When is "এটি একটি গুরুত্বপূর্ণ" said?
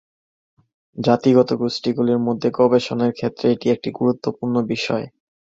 3.53-4.55